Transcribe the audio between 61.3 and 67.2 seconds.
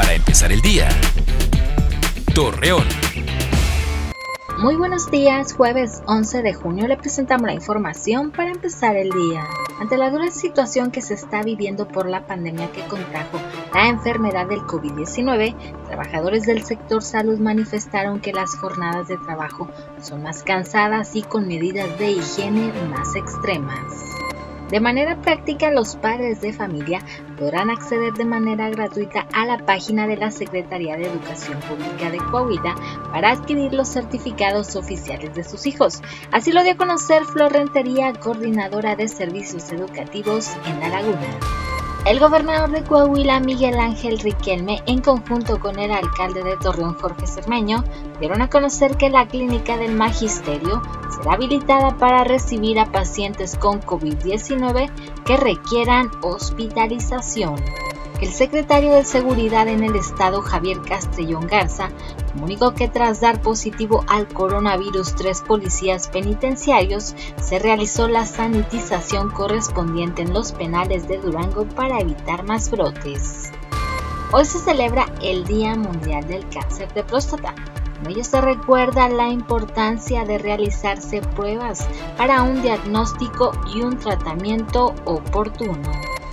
Garza, comunicó que tras dar positivo al coronavirus tres policías penitenciarios,